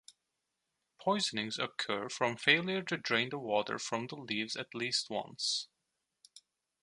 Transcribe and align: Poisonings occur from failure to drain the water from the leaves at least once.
Poisonings 0.99 1.59
occur 1.59 2.09
from 2.09 2.35
failure 2.35 2.81
to 2.81 2.97
drain 2.97 3.29
the 3.29 3.37
water 3.37 3.77
from 3.77 4.07
the 4.07 4.15
leaves 4.15 4.55
at 4.55 4.73
least 4.73 5.11
once. 5.11 5.67